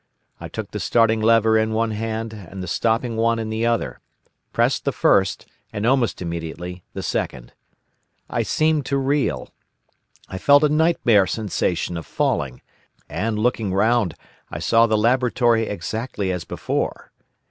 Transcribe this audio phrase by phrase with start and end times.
[0.39, 3.99] I took the starting lever in one hand and the stopping one in the other,
[4.51, 7.53] pressed the first, and almost immediately the second.
[8.27, 9.53] I seemed to reel;
[10.27, 12.63] I felt a nightmare sensation of falling;
[13.09, 14.15] and, looking round,
[14.49, 17.11] I saw the laboratory exactly as before.